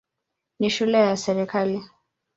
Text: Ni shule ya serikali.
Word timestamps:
Ni 0.59 0.69
shule 0.69 0.97
ya 0.99 1.17
serikali. 1.17 1.83